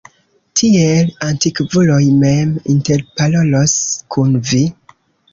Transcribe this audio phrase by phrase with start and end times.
[0.59, 3.75] Tiel antikvuloj mem interparolos
[4.17, 4.63] kun vi.